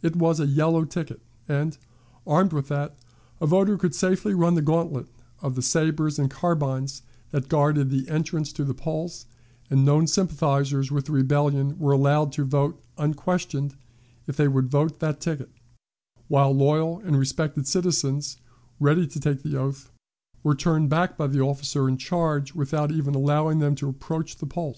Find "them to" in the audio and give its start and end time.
23.58-23.90